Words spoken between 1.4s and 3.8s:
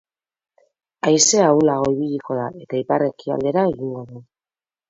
ahulago ibiliko da eta ipar-ekialdera